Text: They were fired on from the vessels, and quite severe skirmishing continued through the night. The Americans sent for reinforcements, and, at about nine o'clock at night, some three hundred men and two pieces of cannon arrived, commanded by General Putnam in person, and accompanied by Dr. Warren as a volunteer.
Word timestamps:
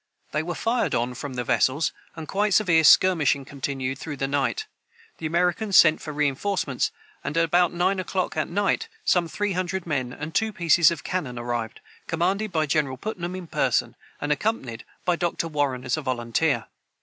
They 0.31 0.41
were 0.41 0.55
fired 0.55 0.95
on 0.95 1.13
from 1.13 1.35
the 1.35 1.43
vessels, 1.43 1.91
and 2.15 2.27
quite 2.27 2.55
severe 2.55 2.83
skirmishing 2.83 3.45
continued 3.45 3.99
through 3.99 4.17
the 4.17 4.27
night. 4.27 4.65
The 5.19 5.27
Americans 5.27 5.77
sent 5.77 6.01
for 6.01 6.11
reinforcements, 6.11 6.89
and, 7.23 7.37
at 7.37 7.45
about 7.45 7.71
nine 7.71 7.99
o'clock 7.99 8.35
at 8.35 8.49
night, 8.49 8.87
some 9.05 9.27
three 9.27 9.51
hundred 9.51 9.85
men 9.85 10.11
and 10.11 10.33
two 10.33 10.51
pieces 10.51 10.89
of 10.89 11.03
cannon 11.03 11.37
arrived, 11.37 11.81
commanded 12.07 12.51
by 12.51 12.65
General 12.65 12.97
Putnam 12.97 13.35
in 13.35 13.45
person, 13.45 13.95
and 14.19 14.31
accompanied 14.31 14.85
by 15.05 15.17
Dr. 15.17 15.47
Warren 15.47 15.83
as 15.85 15.97
a 15.97 16.01
volunteer. 16.01 16.65